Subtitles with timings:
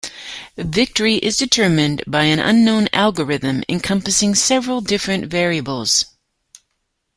[0.57, 6.05] Victory is determined by an unknown algorithm encompassing several different variables.